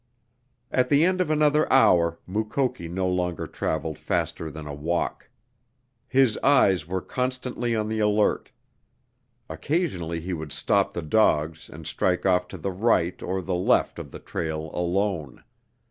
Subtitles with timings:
[0.71, 5.29] At the end of another hour Mukoki no longer traveled faster than a walk.
[6.07, 8.49] His eyes were constantly on the alert.
[9.47, 13.99] Occasionally he would stop the dogs and strike off to the right or the left
[13.99, 15.43] of the trail alone.